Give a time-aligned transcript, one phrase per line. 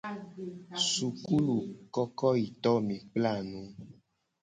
[0.89, 3.61] Sukulukokoyitowo mi kpla nu.